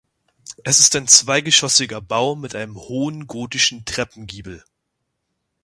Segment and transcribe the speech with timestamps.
[0.63, 4.63] Es ist ein zweigeschossiger Bau mit einem hohen gotischen Treppengiebel.